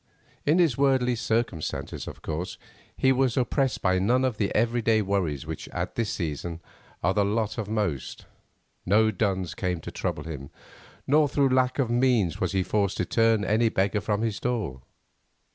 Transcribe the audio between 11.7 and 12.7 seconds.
of means was he